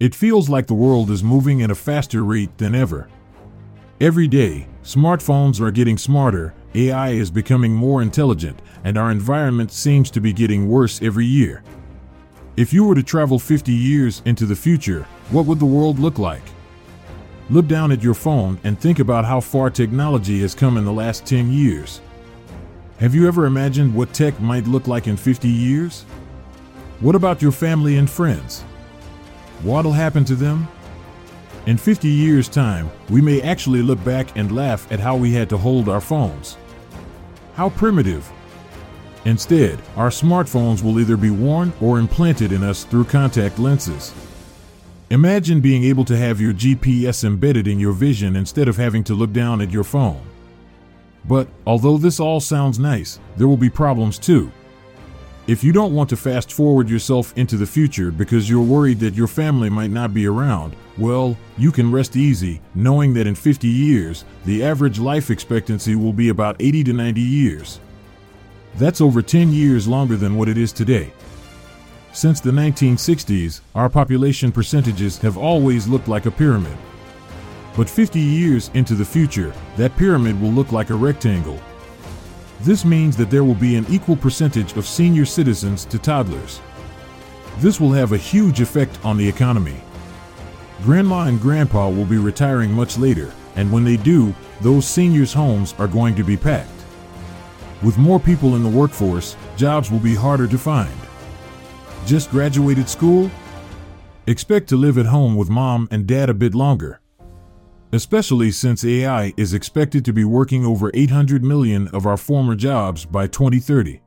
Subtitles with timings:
[0.00, 3.08] It feels like the world is moving at a faster rate than ever.
[4.00, 10.08] Every day, smartphones are getting smarter, AI is becoming more intelligent, and our environment seems
[10.12, 11.64] to be getting worse every year.
[12.56, 16.20] If you were to travel 50 years into the future, what would the world look
[16.20, 16.44] like?
[17.50, 20.92] Look down at your phone and think about how far technology has come in the
[20.92, 22.00] last 10 years.
[23.00, 26.02] Have you ever imagined what tech might look like in 50 years?
[27.00, 28.62] What about your family and friends?
[29.62, 30.68] What'll happen to them?
[31.66, 35.48] In 50 years' time, we may actually look back and laugh at how we had
[35.50, 36.56] to hold our phones.
[37.54, 38.30] How primitive.
[39.24, 44.14] Instead, our smartphones will either be worn or implanted in us through contact lenses.
[45.10, 49.14] Imagine being able to have your GPS embedded in your vision instead of having to
[49.14, 50.22] look down at your phone.
[51.24, 54.52] But although this all sounds nice, there will be problems too.
[55.48, 59.14] If you don't want to fast forward yourself into the future because you're worried that
[59.14, 63.66] your family might not be around, well, you can rest easy knowing that in 50
[63.66, 67.80] years, the average life expectancy will be about 80 to 90 years.
[68.74, 71.14] That's over 10 years longer than what it is today.
[72.12, 76.76] Since the 1960s, our population percentages have always looked like a pyramid.
[77.74, 81.58] But 50 years into the future, that pyramid will look like a rectangle.
[82.60, 86.60] This means that there will be an equal percentage of senior citizens to toddlers.
[87.58, 89.76] This will have a huge effect on the economy.
[90.82, 95.74] Grandma and grandpa will be retiring much later, and when they do, those seniors' homes
[95.78, 96.70] are going to be packed.
[97.82, 100.94] With more people in the workforce, jobs will be harder to find.
[102.06, 103.30] Just graduated school?
[104.26, 107.00] Expect to live at home with mom and dad a bit longer.
[107.92, 113.06] Especially since AI is expected to be working over 800 million of our former jobs
[113.06, 114.02] by 2030.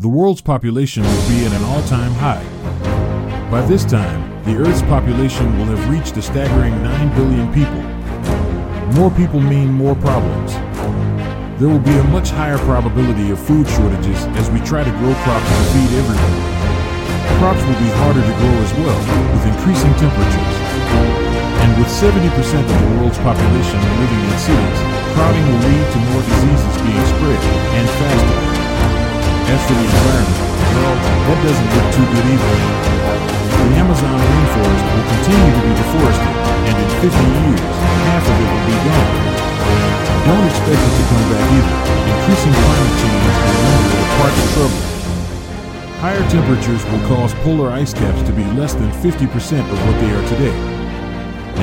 [0.00, 2.42] The world's population will be at an all time high.
[3.50, 7.80] By this time, the Earth's population will have reached a staggering 9 billion people.
[9.00, 10.54] More people mean more problems.
[11.60, 15.14] There will be a much higher probability of food shortages as we try to grow
[15.22, 16.60] crops to feed everyone
[17.40, 19.00] crops will be harder to grow as well,
[19.32, 21.29] with increasing temperatures.
[21.60, 24.80] And with 70% of the world's population living in cities,
[25.12, 27.40] crowding will lead to more diseases being spread,
[27.76, 28.40] and faster.
[29.50, 30.40] As for the environment,
[30.72, 32.54] well, that doesn't look too good either.
[33.60, 36.34] The Amazon rainforest will continue to be deforested,
[36.64, 37.62] and in 50 years,
[38.08, 39.10] half of it will be gone.
[40.24, 41.76] Don't expect it to come back either.
[42.08, 44.82] Increasing climate change will render it a part of trouble.
[46.00, 50.10] Higher temperatures will cause polar ice caps to be less than 50% of what they
[50.16, 50.56] are today.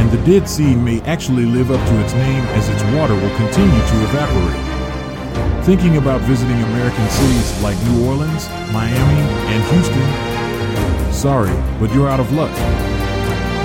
[0.08, 3.36] And the Dead Sea may actually live up to its name as its water will
[3.36, 5.66] continue to evaporate.
[5.66, 9.20] Thinking about visiting American cities like New Orleans, Miami,
[9.52, 11.12] and Houston?
[11.12, 12.56] Sorry, but you're out of luck.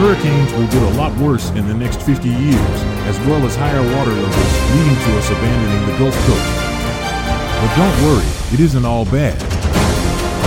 [0.03, 3.87] Hurricanes will get a lot worse in the next 50 years, as well as higher
[3.95, 6.51] water levels, leading to us abandoning the Gulf Coast.
[7.63, 9.39] But don't worry, it isn't all bad.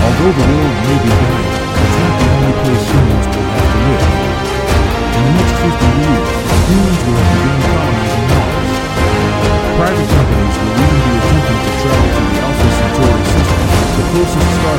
[0.04, 4.04] Although the world may be dying, it's not the only place humans will have to
[4.04, 4.15] live.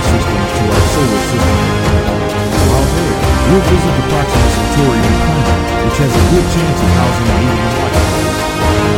[0.02, 1.58] Star to our solar system.
[2.68, 3.16] While there,
[3.48, 5.46] we'll visit the Proxima Centauri
[5.86, 7.96] which has a good chance of housing life.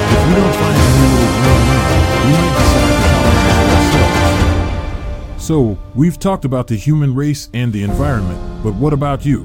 [0.08, 1.84] If we don't find a new little green moon,
[2.24, 5.44] we might decide to colonize ourselves.
[5.44, 9.42] So, we've talked about the human race and the environment, but what about you?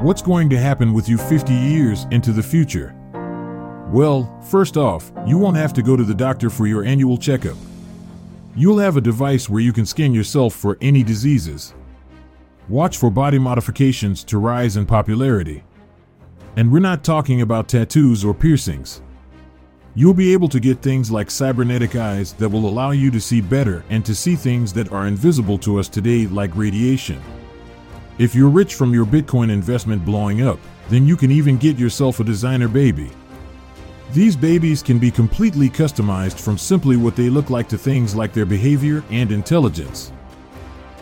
[0.00, 2.94] What's going to happen with you 50 years into the future?
[3.90, 7.56] Well, first off, you won't have to go to the doctor for your annual checkup.
[8.56, 11.74] You'll have a device where you can scan yourself for any diseases.
[12.68, 15.64] Watch for body modifications to rise in popularity.
[16.56, 19.02] And we're not talking about tattoos or piercings.
[19.96, 23.40] You'll be able to get things like cybernetic eyes that will allow you to see
[23.40, 27.20] better and to see things that are invisible to us today, like radiation.
[28.18, 32.20] If you're rich from your Bitcoin investment blowing up, then you can even get yourself
[32.20, 33.10] a designer baby.
[34.14, 38.32] These babies can be completely customized from simply what they look like to things like
[38.32, 40.12] their behavior and intelligence.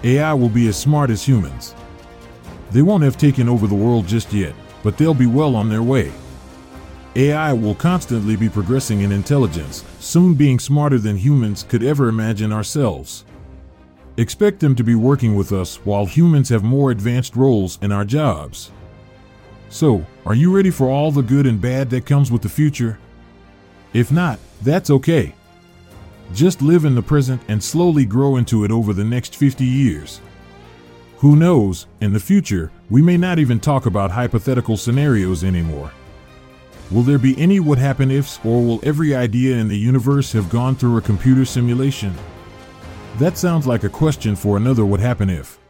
[0.02, 1.74] AI will be as smart as humans.
[2.70, 5.82] They won't have taken over the world just yet, but they'll be well on their
[5.82, 6.10] way.
[7.14, 12.50] AI will constantly be progressing in intelligence, soon being smarter than humans could ever imagine
[12.50, 13.26] ourselves.
[14.16, 18.06] Expect them to be working with us while humans have more advanced roles in our
[18.06, 18.70] jobs.
[19.72, 22.98] So, are you ready for all the good and bad that comes with the future?
[23.94, 25.34] If not, that's okay.
[26.34, 30.20] Just live in the present and slowly grow into it over the next 50 years.
[31.16, 35.90] Who knows, in the future, we may not even talk about hypothetical scenarios anymore.
[36.90, 40.50] Will there be any what happen ifs, or will every idea in the universe have
[40.50, 42.14] gone through a computer simulation?
[43.16, 45.61] That sounds like a question for another what happen if.